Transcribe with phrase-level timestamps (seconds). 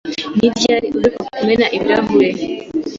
[0.37, 2.29] Ni ryari uheruka kumena ibirahuri?